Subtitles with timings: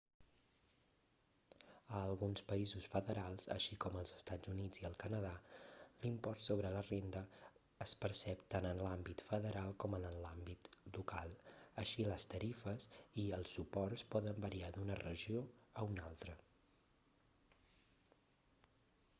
[1.97, 5.33] a alguns països federals així com als estats units i el canadà
[6.05, 7.21] l'impost sobre la renda
[7.85, 11.37] es percep tant en l'àmbit federal com en l'àmbit local
[11.85, 12.89] així les tarifes
[13.27, 15.45] i els suports poden variar d'una regió
[15.83, 16.39] a una altra